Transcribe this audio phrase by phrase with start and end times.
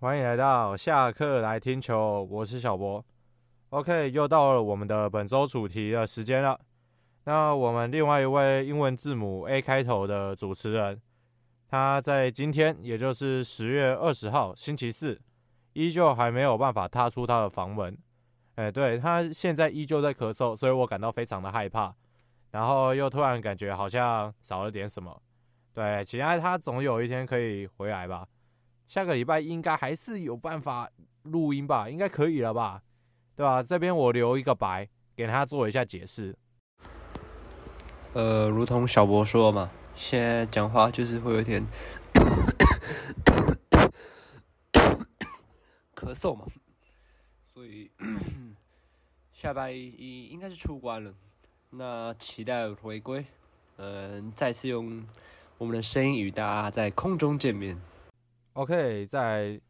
[0.00, 3.04] 欢迎来到下课来听球，我是小博。
[3.70, 6.56] OK，又到了我们的本周主题的时间了。
[7.24, 11.02] 那我们另外一位英文字母 A 开头的主持人，
[11.66, 15.20] 他在今天，也就是十月二十号星期四，
[15.72, 17.98] 依旧还没有办法踏出他的房门。
[18.54, 21.92] 哎，对，他现在依旧在咳嗽，所以我感到非常的害怕。
[22.52, 25.20] 然后又突然感觉好像少了点什么。
[25.74, 28.24] 对，期待他总有一天可以回来吧。
[28.88, 30.90] 下个礼拜应该还是有办法
[31.24, 32.82] 录音吧，应该可以了吧？
[33.36, 33.62] 对吧？
[33.62, 36.34] 这边我留一个白，给他做一下解释。
[38.14, 41.62] 呃，如同小博说嘛，现在讲话就是会有点
[45.94, 46.46] 咳嗽嘛，
[47.52, 47.90] 所以
[49.34, 51.12] 下拜一应该是出关了。
[51.70, 53.22] 那期待回归，
[53.76, 55.06] 嗯，再次用
[55.58, 57.78] 我们的声音与大家在空中见面。
[58.58, 59.60] OK，在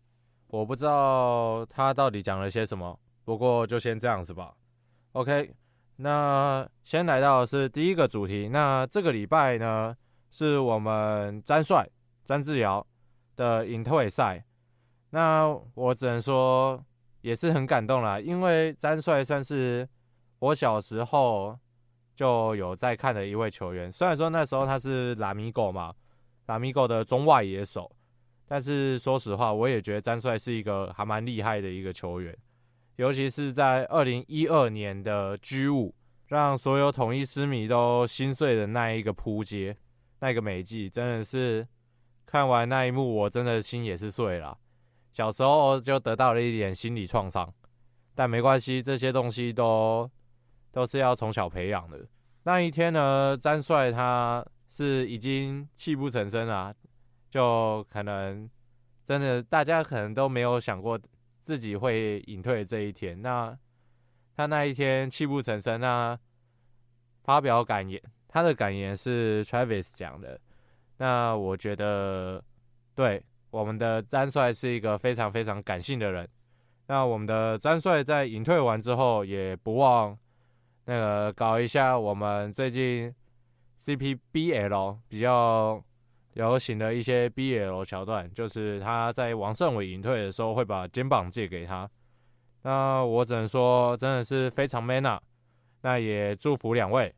[0.46, 4.54] 我不知道他到底讲了些什么，不过就先这样子吧。
[5.12, 5.54] OK，
[5.96, 8.48] 那先来到是第一个主题。
[8.48, 9.94] 那这个礼拜呢，
[10.30, 11.86] 是我们詹帅
[12.24, 12.86] 詹志尧
[13.36, 14.42] 的引退赛。
[15.10, 16.82] 那我只能说
[17.20, 19.86] 也是很感动啦，因为詹帅算是
[20.38, 21.54] 我小时候
[22.14, 23.92] 就有在看的一位球员。
[23.92, 25.92] 虽然说那时候他是拉米狗嘛，
[26.46, 27.92] 拉米狗的中外野手。
[28.50, 32.34] 但是说实话，我也觉得詹帅是一个还蛮厉害的一个球员，
[32.96, 35.94] 尤其是在二零一二年的 G 五
[36.28, 39.76] 让所有统一狮迷都心碎的那一个扑街，
[40.20, 41.68] 那个美技，真的是
[42.24, 44.56] 看完那一幕，我真的心也是碎了。
[45.12, 47.52] 小时候就得到了一点心理创伤，
[48.14, 50.10] 但没关系，这些东西都
[50.72, 52.06] 都是要从小培养的。
[52.44, 56.74] 那一天呢，詹帅他是已经泣不成声了。
[57.30, 58.48] 就可能
[59.04, 60.98] 真的，大家可能都没有想过
[61.42, 63.20] 自己会隐退这一天。
[63.22, 63.56] 那
[64.34, 66.18] 他那一天泣不成声，那
[67.24, 70.40] 发表感言，他的感言是 Travis 讲的。
[70.98, 72.42] 那我觉得，
[72.94, 76.28] 对我们的詹帅是一个非常非常感性的人。
[76.86, 80.18] 那我们的詹帅在隐退完之后，也不忘
[80.86, 83.14] 那个搞一下我们最近
[83.82, 85.84] CPBL 比较。
[86.38, 91.90] 流行的一些 BL 桥段，就是他在王胜伟隐退的时候会把肩膀借给他。
[92.62, 95.20] 那我只能说，真的是非常 man 啊！
[95.80, 97.12] 那也祝福两位。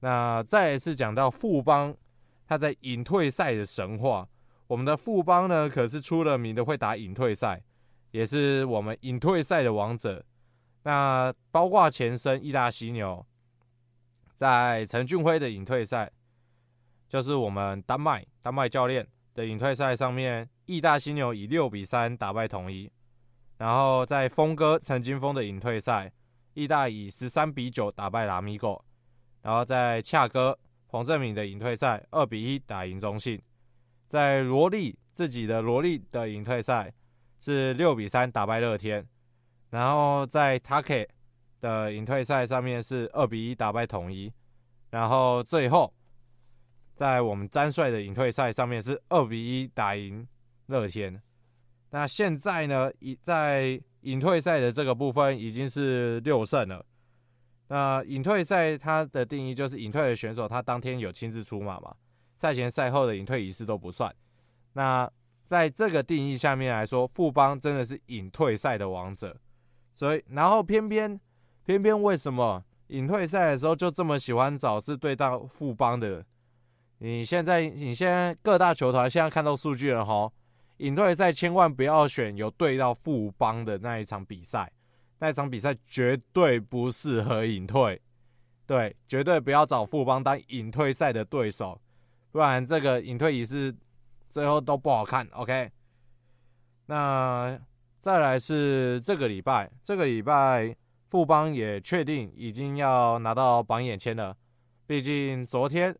[0.00, 1.94] 那再一次讲到富邦，
[2.46, 4.26] 他在隐退赛的神话。
[4.68, 7.62] 我们的富邦呢，可是出了名的会打隐退赛，
[8.12, 10.24] 也是我们隐退赛的王者。
[10.84, 13.26] 那包括前身义大犀牛，
[14.34, 16.10] 在陈俊辉的隐退赛。
[17.12, 22.90] 就是我们丹麦丹麦教练的隐退赛上面，义大犀牛以六比三打败统一，
[23.58, 26.10] 然后在峰哥陈金峰的隐退赛，
[26.54, 28.82] 义大以十三比九打败拉米狗，
[29.42, 30.58] 然后在恰哥
[30.88, 33.38] 彭政闵的隐退赛二比一打赢中信，
[34.08, 36.90] 在罗力自己的罗力的隐退赛
[37.40, 39.06] 是六比三打败乐天，
[39.68, 41.06] 然后在 Take
[41.60, 44.32] 的隐退赛上面是二比一打败统一，
[44.88, 45.92] 然后最后。
[47.02, 50.24] 在我们詹帅的隐退赛上面是二比一打赢
[50.66, 51.20] 乐天，
[51.90, 56.86] 那现在呢，已在隐退赛的这个部分已经是六胜了。
[57.66, 61.92] 那隐退赛它的定义就是隐退的选手他当天有亲自出马嘛，
[62.36, 64.14] 赛前赛后的隐退仪式都不算。
[64.74, 65.10] 那
[65.44, 69.36] 在这个定义下面来说，富邦真的是隐退赛的王者。
[69.92, 71.20] 所以，然后偏偏
[71.64, 76.24] 偏偏为什么隐退赛的时候就这么喜欢找是对到富邦的？
[77.04, 80.30] 你现在，你现在各大球团现在看到数据了齁，
[80.76, 84.70] 隐退赛千万不要选有对到富邦的那一场比赛，
[85.18, 88.00] 那一场比赛绝对不适合隐退，
[88.68, 91.76] 对，绝对不要找富邦当隐退赛的对手，
[92.30, 93.74] 不然这个隐退仪式
[94.28, 95.26] 最后都不好看。
[95.32, 95.72] OK，
[96.86, 97.58] 那
[97.98, 100.72] 再来是这个礼拜，这个礼拜
[101.08, 104.36] 富邦也确定已经要拿到榜眼签了，
[104.86, 105.92] 毕竟昨天。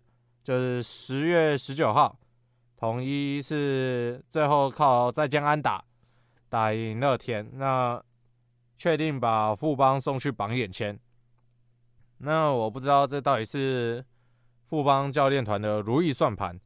[0.43, 2.19] 就是十月十九号，
[2.77, 5.85] 统一是最后靠在江安打
[6.49, 8.03] 打赢乐天，那
[8.77, 10.99] 确定把富邦送去榜眼签。
[12.19, 14.05] 那我不知道这到底是
[14.65, 16.59] 富邦教练团的如意算盘，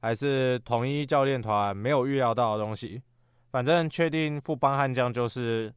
[0.00, 3.02] 还是统一教练团没有预料到的东西。
[3.50, 5.74] 反正确定富邦悍将就是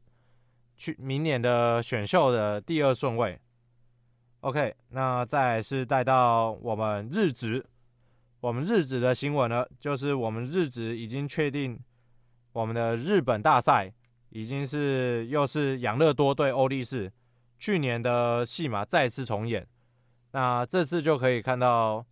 [0.76, 3.40] 去明年的选秀的第二顺位。
[4.42, 7.64] OK，那再来是带到我们日职，
[8.40, 11.78] 我们日职的新闻呢，就是我们日职已经确定
[12.52, 13.92] 我们的日本大赛
[14.30, 17.12] 已经是又是养乐多对欧力士
[17.56, 19.64] 去年的戏码再次重演。
[20.32, 22.04] 那这次就可以看到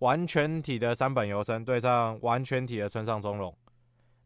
[0.00, 3.56] 完全体的三本由伸对上完全体的村上宗隆。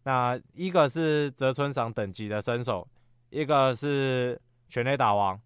[0.05, 2.89] 那一个是泽村赏等级的身手，
[3.29, 5.39] 一个是全垒打王，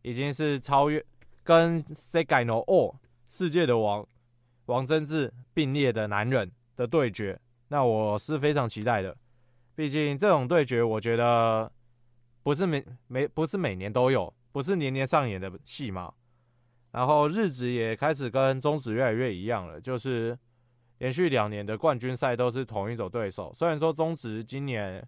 [0.00, 1.04] 已经是超越
[1.42, 2.96] 跟 Sekai no O
[3.28, 4.06] 世界的王
[4.66, 7.38] 王贞治并列的男人的对决。
[7.68, 9.16] 那我是非常期待的，
[9.74, 11.70] 毕竟这种对决，我觉得
[12.42, 16.12] 不是每每不是每年都有，不是年年上演的戏嘛。
[16.90, 20.38] 然后日职也开始跟中职越来越一样了，就是
[20.98, 23.50] 连续两年的冠军赛都是同一组对手。
[23.54, 25.02] 虽然说中职今年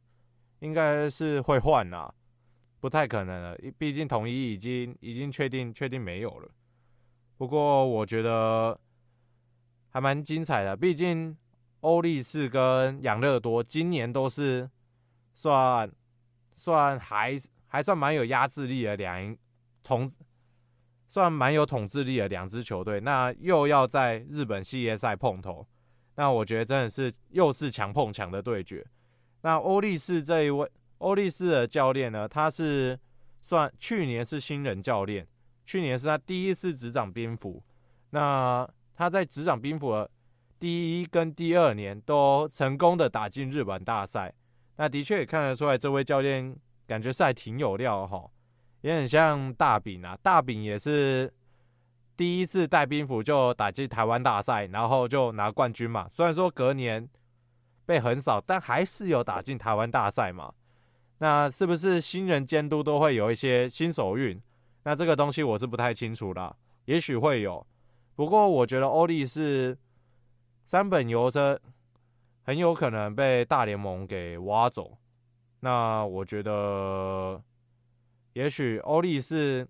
[0.60, 2.12] 应该是会换啦，
[2.84, 6.50] 不太可能了，毕竟统一已经已经确定确定没有了。
[7.38, 8.78] 不过我觉得
[9.88, 11.34] 还蛮精彩的，毕竟
[11.80, 14.68] 欧力士跟养乐多今年都是
[15.32, 15.90] 算
[16.56, 17.34] 算还
[17.66, 19.34] 还算蛮有压制力的两
[19.82, 20.10] 同。
[21.08, 25.66] 算蛮有统治力的两支球队，那又要在日本系列赛碰头，
[26.16, 28.86] 那我觉得真的是又是强碰强的对决。
[29.40, 32.98] 那欧力士这一位欧力士的教练呢，他是
[33.40, 35.26] 算去年是新人教练，
[35.64, 37.62] 去年是他第一次执掌兵符。
[38.10, 40.10] 那他在执掌兵符的
[40.58, 44.32] 第一跟第二年都成功的打进日本大赛，
[44.76, 46.56] 那的确也看得出来这位教练
[46.86, 48.30] 感觉是还挺有料哈。
[48.82, 51.32] 也很像大饼啊，大饼也是
[52.16, 56.06] 第一次带兵符就打进台湾大赛，然后就拿冠军嘛。
[56.10, 57.08] 虽然说隔年
[57.84, 60.52] 被横扫，但还是有打进台湾大赛嘛。
[61.18, 64.40] 那是不是新人监督都会有一些新手运？
[64.84, 67.66] 那这个东西我是不太清楚啦，也许会有。
[68.14, 69.76] 不过我觉得欧力士
[70.64, 71.60] 三本游车
[72.42, 74.98] 很有可能被大联盟给挖走。
[75.60, 77.42] 那我觉得。
[78.34, 79.64] 也许欧力士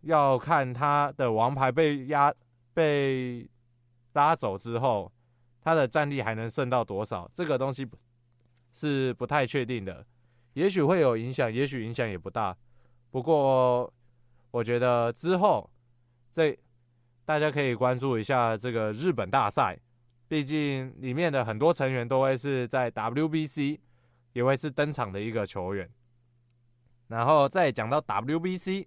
[0.00, 2.34] 要看他的王牌被压
[2.74, 3.48] 被
[4.14, 5.12] 拉走之后，
[5.60, 7.30] 他的战力还能剩到多少？
[7.32, 7.88] 这个东西
[8.72, 10.04] 是不太确定的。
[10.58, 12.56] 也许会有影响，也许影响也不大。
[13.12, 13.88] 不过
[14.50, 15.70] 我觉得之后
[16.32, 16.58] 这
[17.24, 19.78] 大家可以关注一下这个日本大赛，
[20.26, 23.78] 毕竟里面的很多成员都会是在 WBC
[24.32, 25.88] 也会是登场的一个球员。
[27.06, 28.84] 然后再讲到 WBC，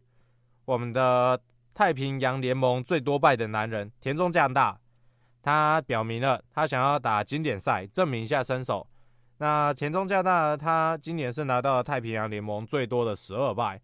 [0.65, 1.41] 我们的
[1.73, 4.77] 太平洋联盟最多败的男人田中将大，
[5.41, 8.85] 他表明了他想要打经典赛，证明一下身手。
[9.41, 13.81] 那田中将大他今年是拿到了太平洋联盟最多的十二败，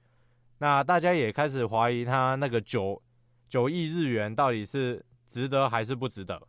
[0.60, 3.02] 那大家也开始怀疑他那个九
[3.50, 6.40] 九亿日元到底是值得还是不值得。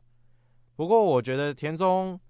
[0.76, 2.20] 不过我觉得田中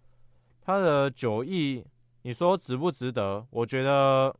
[0.62, 1.84] 他的九亿，
[2.22, 3.44] 你说值不值得？
[3.50, 4.34] 我觉得。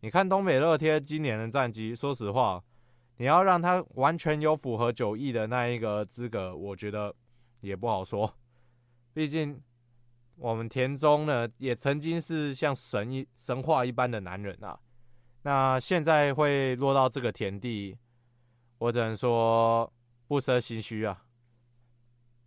[0.00, 2.62] 你看东北乐天今年的战绩，说实话，
[3.16, 7.12] 你要让他完全有符合九亿的那一个资格，我觉得
[7.60, 8.32] 也不好说。
[9.14, 9.60] 毕竟
[10.36, 14.78] 我们田中呢，也曾经是像神一神话一般的男人啊。
[15.42, 17.96] 那现在会落到这个田地，
[18.78, 19.92] 我只能说
[20.26, 21.24] 不胜唏嘘啊。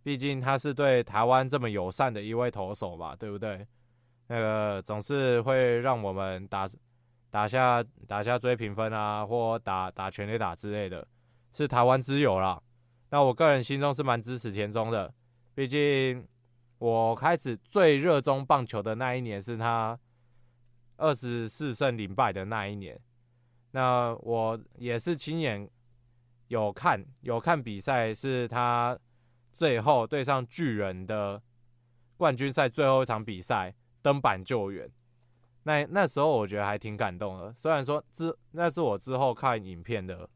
[0.02, 3.66] 毕竟他是对台湾这么友善的一位投手嘛，对不对？
[4.28, 6.68] 那个总是会让我们打。
[7.32, 11.06] 打下打下追平分啊，或打打全垒打之类的，
[11.52, 12.60] 是台湾之友啦。
[13.10, 15.14] 那我个人心中是蛮支持田中的，
[15.54, 16.26] 毕竟
[16.80, 20.00] 我开始最热衷棒球的那一年是他
[20.96, 22.98] 二十四胜零败的那一年。
[23.72, 25.68] 那我也是亲眼
[26.48, 28.98] 有看有看比赛，是他
[29.52, 31.42] 最后对上巨人的
[32.16, 34.90] 冠军赛最后一场比赛登板救援。
[35.64, 40.26] 那那时候我觉得还挺感动的，虽然说之那是我之后看影片的，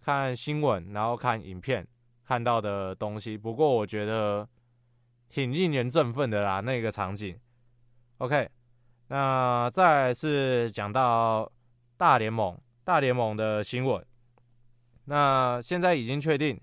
[0.00, 1.86] 看新闻然后看影片
[2.24, 4.48] 看到的东西，不过我觉得
[5.28, 7.38] 挺令人振奋的啦，那个场景。
[8.18, 8.48] OK，
[9.08, 11.50] 那再是讲到
[11.96, 14.04] 大联盟，大联盟的新闻。
[15.06, 16.60] 那现在已经确定，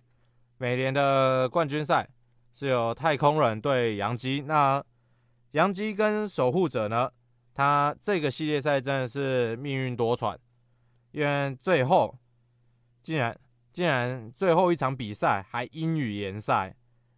[0.58, 2.10] 美联的冠军赛
[2.53, 4.84] 是由太空人对洋基，那
[5.51, 7.12] 洋基跟守护者呢？
[7.53, 10.38] 他这个系列赛真的是命运多舛，
[11.12, 12.18] 因为最后
[13.03, 13.38] 竟然
[13.74, 16.74] 竟然最后一场比赛还因雨延赛，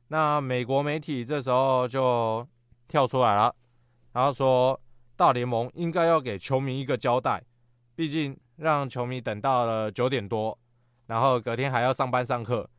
[0.08, 2.48] 那美国媒体这时候就
[2.88, 3.56] 跳出来了，
[4.12, 4.80] 然后说
[5.16, 7.44] 大联盟应该要给球迷一个交代，
[7.96, 10.58] 毕竟让球迷等到了九点多，
[11.08, 12.70] 然后隔天还要上班上课，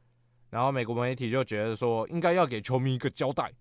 [0.51, 3.53] 然后美国媒体就觉得说应该要给球迷一个交代，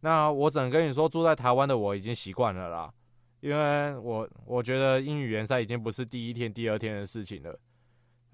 [0.00, 2.92] 那我只能跟你说，住在台湾的我已经习惯了啦，
[3.40, 7.58] 因为我我觉得英语联赛已经不是第一天、第二天的事情了。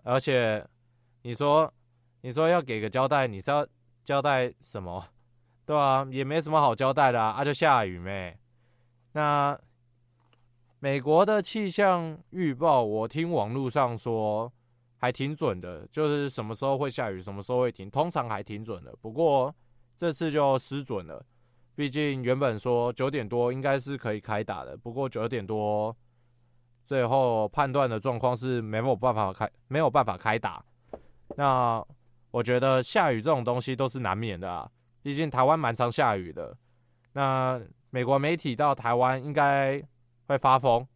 [0.02, 0.66] 而且
[1.22, 1.70] 你说
[2.22, 3.66] 你说要给个交代，你是要
[4.10, 5.06] 交代什么？
[5.64, 8.36] 对啊，也没什么好交代的啊，就下雨没。
[9.12, 9.56] 那
[10.80, 14.52] 美国的气象预报，我听网络上说
[14.96, 18.92] 还挺准的，就是什么时候会下雨，什么时候会停，通常还挺准的。
[19.00, 19.54] 不过
[19.96, 21.24] 这次就失准了。
[21.76, 25.96] 毕竟原本说九点多应该是可以开打的，不过九点多
[26.84, 30.64] 最后判断的状况是没有办法开，没有办法开打。
[31.36, 31.86] 那
[32.30, 34.70] 我觉得下雨这种东西都是难免的啊，
[35.02, 36.56] 毕竟台湾蛮常下雨的。
[37.12, 37.60] 那
[37.90, 39.82] 美国媒体到台湾应该
[40.26, 40.86] 会发疯。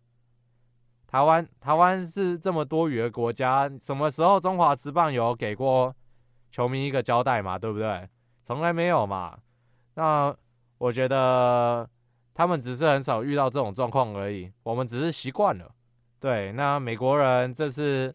[1.07, 5.95] 台湾台湾是这么多雨的国家，什么时候中华职棒有给过
[6.51, 7.59] 球迷一个交代嘛？
[7.59, 8.09] 对不对？
[8.45, 9.39] 从来没有嘛。
[9.95, 10.35] 那
[10.79, 11.89] 我觉得
[12.35, 15.71] 他们只是很少遇到这种状况而已，我们只是习惯了。
[16.19, 18.15] 对，那美国人这次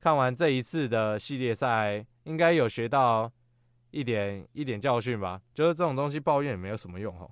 [0.00, 3.30] 看完这一次的系列赛，应该有学到
[3.90, 5.40] 一点一点教训吧？
[5.54, 7.30] 就是这种东西抱怨也没有什么用哦。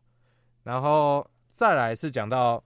[0.63, 2.63] 然后再来是讲到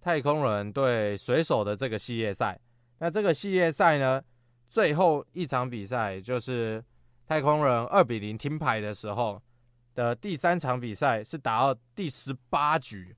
[0.00, 2.58] 太空人对水手的这个系列赛，
[2.98, 4.22] 那这个系列赛呢，
[4.68, 6.84] 最后一场比赛就是
[7.26, 9.42] 太空人二比零听牌的时候。
[9.96, 13.16] 的第三场比赛是打到第十八局，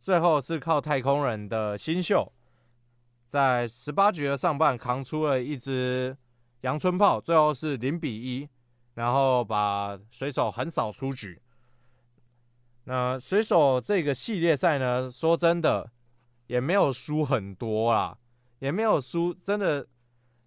[0.00, 2.32] 最后是靠太空人的新秀，
[3.28, 6.16] 在十八局的上半扛出了一支
[6.62, 8.48] 阳春炮，最后是零比一，
[8.94, 11.40] 然后把水手横扫出局。
[12.84, 15.92] 那水手这个系列赛呢，说真的
[16.46, 18.18] 也没有输很多啦，
[18.58, 19.86] 也没有输，真的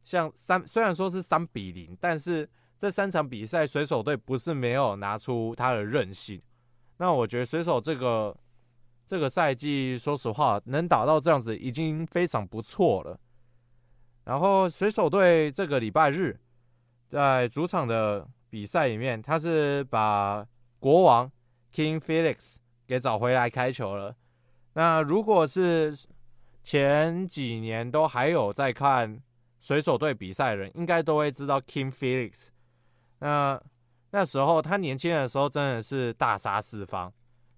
[0.03, 2.49] 像三，虽然说是三比零，但是。
[2.81, 6.41] 这三场比赛，水手队不是没有拿出他的韧性。
[6.97, 8.35] 那我觉得水手这个
[9.11, 13.19] 这个赛季，说实话能打到这样子已经非常不错了。
[14.23, 16.39] 然后水手队这个礼拜日
[17.09, 20.47] 在主场的比赛里面，他是把
[20.79, 21.29] 国王
[21.73, 22.55] King Felix
[22.87, 24.15] 给找回来开球了。
[24.75, 25.93] 那如果是
[26.63, 29.21] 前几年都还有在看
[29.59, 32.47] 水手队比赛的人，应该都会知道 King Felix。
[33.19, 33.61] 那
[34.11, 37.11] 那时候他年轻的时候真的是大杀四方，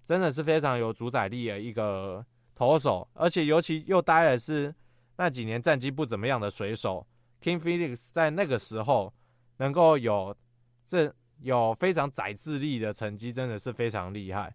[0.06, 4.74] 真的是非常有主宰力的一个投手，而且尤其又待的是
[5.18, 7.06] 那几年战绩不怎么样的水手
[7.42, 9.14] ，King Felix 在那个时候
[9.58, 10.36] 能够有
[10.86, 14.54] 这有非常宰制力的成绩，真的是非常厉害。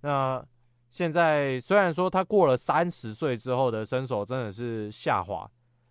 [0.00, 0.44] 那
[0.90, 5.48] 现在虽然说他过了三十岁之后的身手真的是下滑，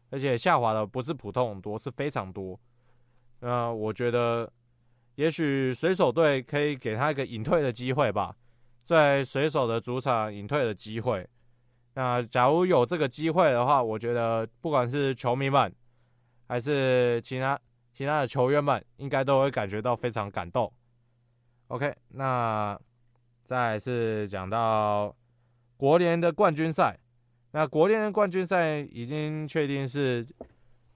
[0.10, 2.60] 而且下滑的不是普通很多，是非常多。
[3.40, 4.52] 那我觉得，
[5.16, 8.36] 也许水手队可以给他一个隐退的机会吧，
[8.90, 11.24] 在水手的主场隐退的机会。
[11.94, 15.72] 那假如有这个机会的话，我觉得不管是球迷们，
[16.48, 17.60] 还是其他
[17.94, 20.74] 其他的球员们，应该都会感觉到非常感动。
[21.68, 22.76] OK，那
[23.44, 25.16] 再次讲到
[25.78, 26.98] 国联的冠军赛，
[27.52, 30.26] 那国联的冠军赛已经确定是。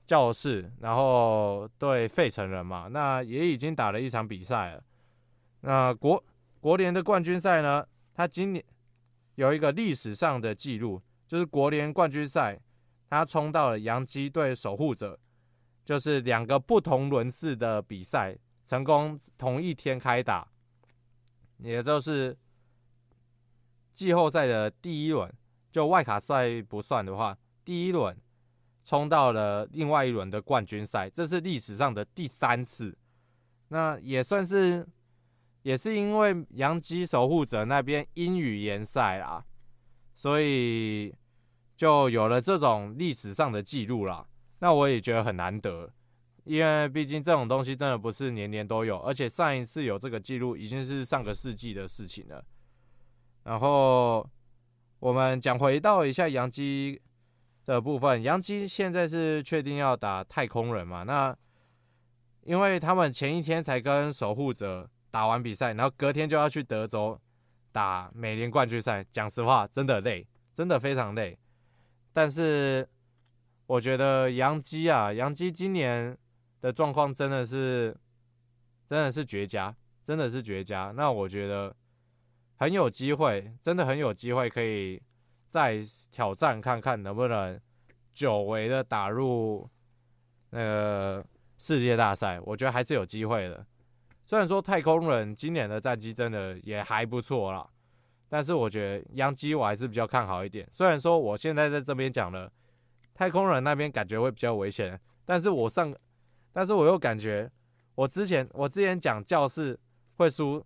[0.05, 4.83] 教士，然后对费城人嘛，那也已经打了一场比赛了。
[5.62, 6.21] 那国
[6.63, 8.63] 国联的冠军赛呢，他今年
[9.36, 12.58] 有一个历史上的记录，就是国联冠军赛，
[13.10, 15.20] 他冲到了洋基队守护者，
[15.84, 20.48] 就是两个不同轮次的比赛，成功同一天开打，
[21.58, 22.38] 也就是
[23.93, 25.29] 季后赛的第一轮，
[25.70, 28.17] 就外卡赛不算的话，第一轮。
[28.86, 32.98] 冲到了另外一轮的冠军赛，这是历史上的第三次。
[33.70, 34.86] 那也算是，
[35.63, 39.43] 也是因为洋基守护者那边阴雨延赛啦，
[40.15, 41.13] 所以
[41.75, 44.25] 就有了这种历史上的记录啦。
[44.60, 45.91] 那我也觉得很难得，
[46.43, 52.46] 因为毕竟这种东西真的不是年年都有，而且上一次有这个记录已经是上个世纪的事情了。
[53.43, 54.29] 然后
[55.00, 57.01] 我们讲回到一下洋基。
[57.65, 61.03] 的部分，洋基现在是确定要打太空人嘛？
[61.03, 61.34] 那
[62.41, 67.15] 因为他们前一天才跟守护者打完比赛，然后隔天就要去德州
[67.72, 69.05] 打美联冠军赛。
[69.12, 71.38] 讲实话，真的累，真的非常累。
[72.12, 72.89] 但是
[73.67, 76.17] 我觉得杨基啊，杨基今年
[76.62, 77.96] 的状况真的是
[78.89, 80.91] 真的是绝佳，真的是绝佳。
[80.96, 81.75] 那我觉得
[82.55, 85.00] 很有机会，真的很有机会可以。
[85.53, 85.77] 再
[86.10, 87.62] 挑战看看能不能
[88.12, 89.70] 久违的打入
[90.50, 91.24] 那个
[91.60, 93.63] 世界大赛，我觉得还是有机会的。
[94.25, 97.68] 虽然说太空人今年的战绩真的也还不错啦，
[98.30, 100.68] 但是我觉得央基我还是比较看好一点。
[100.72, 102.51] 虽然说我现在在这边讲了，
[103.13, 105.94] 太空人那边感觉会比较危险，但是我上，
[106.53, 107.51] 但是我又感觉
[107.96, 109.77] 我之前我之前讲教室
[110.15, 110.65] 会输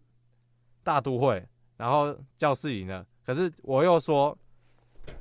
[0.84, 1.44] 大都会，
[1.78, 4.38] 然后教室赢了，可是我又说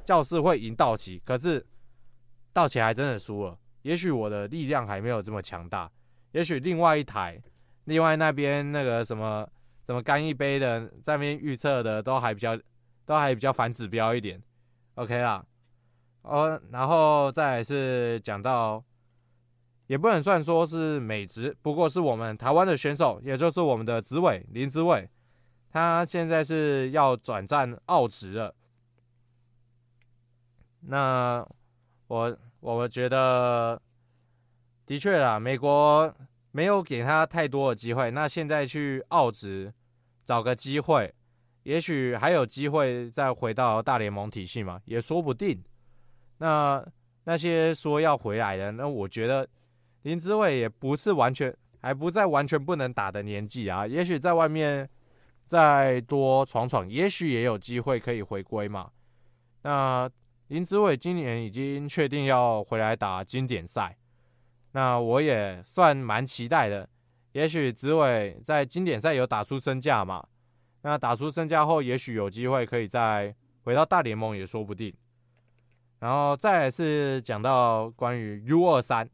[0.04, 1.66] 教室会赢道奇，可是
[2.52, 3.58] 道奇还真的输了。
[3.82, 5.90] 也许我的力量还没有这么强大，
[6.32, 7.42] 也许另外一台。
[7.86, 9.48] 另外那边那个什么
[9.84, 12.56] 什么干一杯的，在那边预测的都还比较
[13.04, 14.42] 都还比较反指标一点
[14.96, 15.44] ，OK 啦，
[16.22, 18.84] 哦，然后再是讲到，
[19.86, 25.08] 也不能算说是美职，不过是我们台湾的选手，也就是我们的子伟林子伟，
[25.70, 28.54] 他现在是要转战澳职了。
[30.80, 31.46] 那
[32.08, 33.80] 我我觉得
[34.84, 36.12] 的确啦，美国。
[36.56, 39.70] 没有给他太多的机会，那现在去澳职
[40.24, 41.14] 找个机会，
[41.64, 45.62] 也许还有机会再回到大联盟体系嘛，也说不定。
[46.38, 46.82] 那
[47.24, 49.46] 那些说要回来的，那我觉得
[50.04, 54.88] 林志伟也不是完全还不在完全不能打的年纪啊，也许在外面
[55.44, 58.90] 再多闯闯，也许也有机会可以回归嘛。
[59.60, 60.10] 那
[60.46, 63.98] 林志伟今年已经确定要回来打经典赛。
[64.76, 66.86] 那我也算蛮期待的，
[67.32, 70.22] 也许紫伟在经典赛有打出身价嘛，
[70.82, 74.94] 那打出身价后，也许有机会可以再回到大联盟也说不定。
[76.00, 79.08] 然后再来是讲到关于 U 二三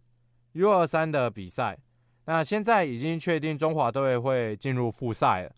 [0.55, 1.79] U 二三的比赛，
[2.25, 5.53] 那现在已经确定中华队会进入复赛了，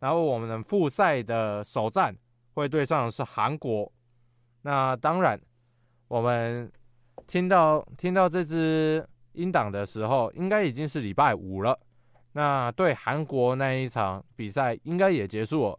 [0.00, 2.12] 然后我们的复赛的首战
[2.54, 3.92] 会对上的是韩国。
[4.62, 5.40] 那当然，
[6.08, 6.68] 我们
[7.28, 9.08] 听到听到这支。
[9.34, 11.78] 英党的时候，应该已经是礼拜五了。
[12.32, 15.78] 那对韩国那一场比赛，应该也结束了。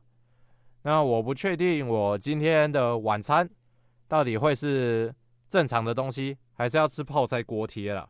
[0.83, 3.49] 那我不确定我今天的晚餐
[4.07, 5.13] 到底会是
[5.49, 8.07] 正常的东西，还是要吃泡菜锅贴了。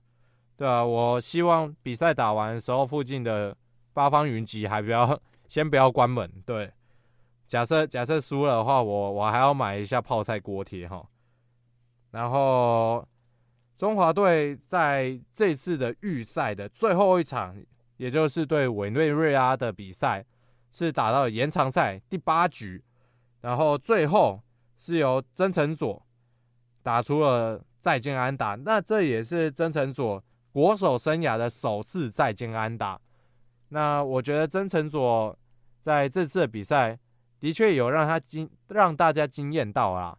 [0.55, 3.55] 对啊，我希望比赛打完的时候，附近的
[3.93, 6.31] 八方云集还不要先不要关门。
[6.45, 6.71] 对，
[7.47, 11.03] 假设假设输了的话，我我还要买一下泡菜锅贴哈。
[12.11, 13.07] 然后。
[13.77, 17.61] 中华队在这次的预赛的最后一场，
[17.97, 20.23] 也就是对委内瑞拉的比赛，
[20.71, 22.81] 是打到了延长赛第八局，
[23.41, 24.41] 然后最后
[24.77, 26.01] 是由曾承佐
[26.81, 32.97] 打出了再见安打，那这也是曾承佐国手生涯的首次再见安打。
[33.69, 35.37] 那我觉得曾承佐
[35.81, 36.97] 在这次的比赛
[37.41, 40.17] 的确有让他惊，让大家惊艳到啦，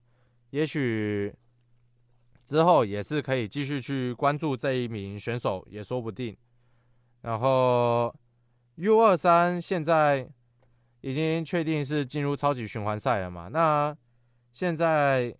[0.50, 1.34] 也许。
[2.46, 6.34] 之后也是可以继续去关注这一名选手，也说不定。
[7.22, 8.14] 然后
[8.76, 10.28] U 二三现在
[11.00, 13.48] 已经确定是进入超级循环赛了嘛？
[13.48, 13.94] 那
[14.52, 15.36] 现在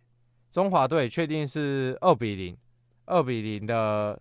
[0.51, 2.59] 中华队确定是二比零，
[3.05, 4.21] 二比零的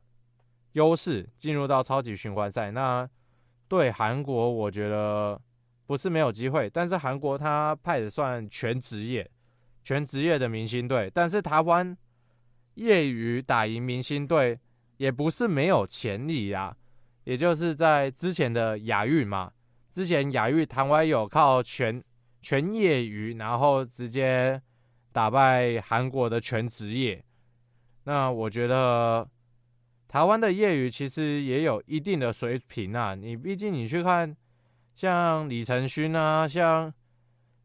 [0.74, 2.70] 优势进入到超级循环赛。
[2.70, 3.10] 那
[3.68, 5.42] 对韩国，我觉得
[5.88, 9.28] 不是没有机会，但是韩国他派的算全职业、
[9.84, 11.98] 全职业的明星队，但是台湾。
[12.76, 14.58] 业余打赢明星队
[14.98, 16.76] 也不是没有潜力呀，
[17.26, 19.52] 也就是在之前的亚运嘛，
[19.90, 22.02] 之前亚运台湾有靠全
[22.42, 24.62] 全业余，然后直接
[25.12, 27.24] 打败韩国的全职业。
[28.04, 29.28] 那我觉得
[30.08, 34.36] 台湾的业余其实也有一定的水平啊，你毕竟你去看
[34.94, 36.94] 像李承勋啊，像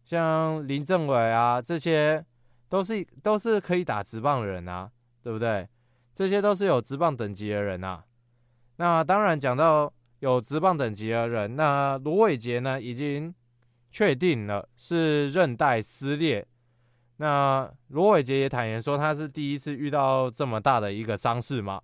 [0.04, 2.24] 像林政伟啊，这些
[2.68, 4.90] 都是都是可以打直棒的人啊。
[5.22, 5.68] 对不对？
[6.12, 8.04] 这些都是有职棒等级的人啊。
[8.76, 13.32] 那当然讲到有职棒等级的人，那罗伟杰呢已经
[13.90, 16.46] 确定了是韧带撕裂。
[17.18, 21.80] 那罗伟杰也坦言说他是第一次遇到这么大的一个伤势嘛。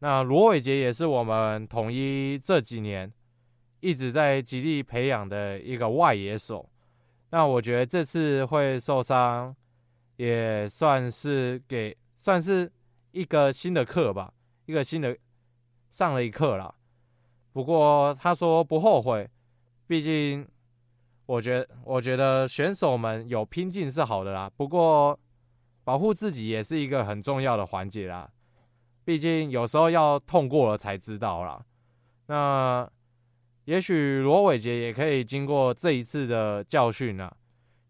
[0.00, 3.10] 那罗伟杰也是我们统一这几年
[3.80, 6.68] 一直在极力培养的一个外野手。
[7.30, 9.56] 那我觉得这次会受伤
[10.16, 11.96] 也算是给。
[12.26, 12.68] 算是
[13.12, 14.34] 一个新的课吧，
[14.64, 15.16] 一个新的
[15.90, 16.74] 上了一课啦。
[17.52, 19.30] 不过他说不后悔，
[19.86, 20.44] 毕竟
[21.26, 24.50] 我觉我觉得选手们有拼劲是好的啦。
[24.56, 25.16] 不过
[25.84, 28.28] 保护自己也是一个很重要的环节啦。
[29.04, 31.64] 毕竟有时候要痛过了才知道啦。
[32.26, 32.90] 那
[33.66, 37.32] 也许罗伟杰也可以经过这一次的教训啊，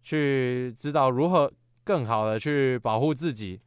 [0.02, 1.50] 去知道如何
[1.82, 3.62] 更好的去保护自己。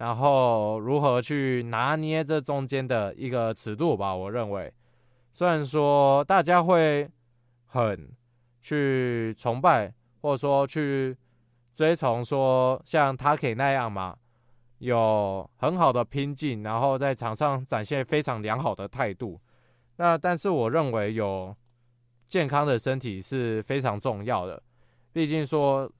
[0.00, 4.16] 然后如何去拿捏这中间的一个尺度吧？
[4.16, 4.72] 我认为，
[5.30, 7.06] 虽然说大家会
[7.66, 8.10] 很
[8.62, 11.14] 去崇拜，或者说去
[11.74, 14.16] 追崇说像他可以那样嘛，
[14.78, 19.38] 有很好的拼劲，然后在场上展现非常良好的态度。
[19.96, 21.54] 那但是我认为有
[22.30, 24.62] 健康的身体是非常重要的，
[25.12, 25.92] 毕竟说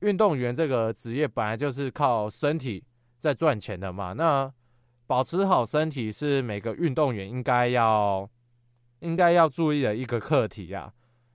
[0.00, 2.82] 运动员这个职业本来就是靠身体
[3.22, 4.14] 在赚钱的嘛。
[4.14, 4.52] 那
[5.06, 8.28] 保持好身体是每个运动员应该要
[8.98, 10.92] 应该要注意的一个课题呀。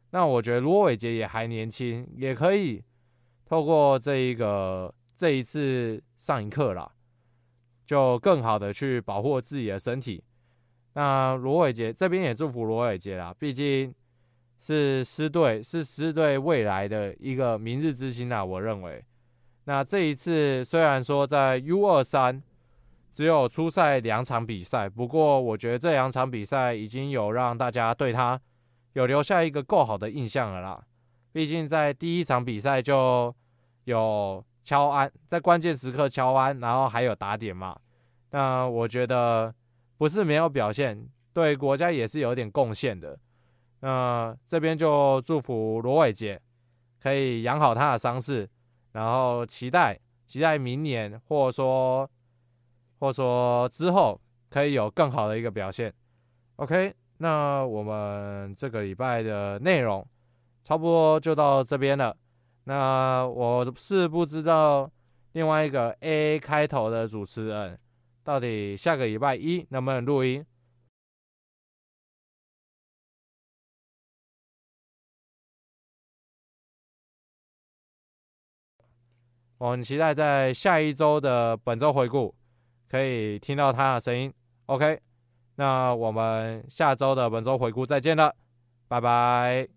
[0.10, 2.84] 那我觉得罗伟杰也还年轻，也可以
[3.46, 6.92] 透过这一个这一次上一课啦，
[7.86, 10.22] 就更好的去保护自己的身体。
[10.94, 13.94] 那罗伟杰这边也祝福罗伟杰啦，毕竟
[14.60, 18.44] 是师队，是师队未来的一个明日之星啊。
[18.44, 19.06] 我认为，
[19.68, 22.42] 那这一次虽然说在 U 二三。
[23.14, 28.40] 只有出赛两场比赛，不过我觉得这两场比赛已经有让大家对他
[28.94, 30.80] 有留下一个够好的印象了啦。
[31.32, 33.36] 毕竟在第一场比赛就
[33.86, 37.76] 有敲安，在关键时刻敲安，然后还有打点嘛。
[38.30, 39.52] 那我觉得
[39.98, 43.18] 不是没有表现，对国家也是有点贡献的。
[43.80, 46.40] 那这边就祝福罗伟杰
[47.02, 48.48] 可以养好他的伤势，
[48.98, 52.10] 然后期待期待明年或者说。
[53.00, 55.94] 或者说之后可以有更好的一个表现
[56.56, 60.04] ，OK，那我们这个礼拜的内容
[60.64, 62.18] 差不多就到这边了。
[62.64, 64.90] 那我是不知道
[65.34, 67.80] 另外一个 A 开头的主持人
[68.24, 70.44] 到底下个礼拜一能不能录音。
[79.58, 82.34] 我很期待在下一周的本周回顾。
[82.90, 84.34] 可以听到他的声音
[84.68, 84.98] ，OK，
[85.56, 88.34] 那我们下周的本周回顾再见了，
[88.88, 89.77] 拜拜。